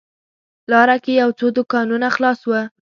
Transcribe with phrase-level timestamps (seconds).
[0.71, 2.51] لاره کې یو څو دوکانونه خلاص و.